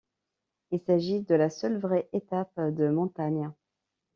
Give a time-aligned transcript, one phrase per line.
[0.71, 3.51] Il s'agit de la seule vraie étape de montagne.